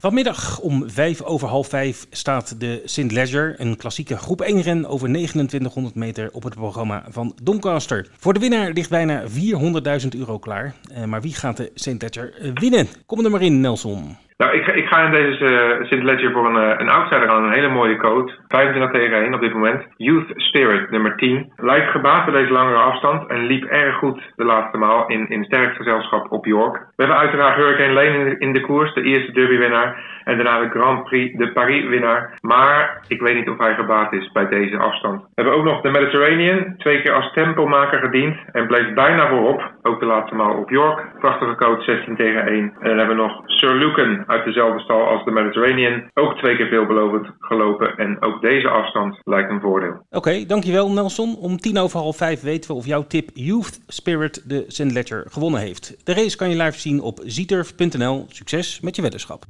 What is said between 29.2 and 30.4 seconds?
derbywinnaar. En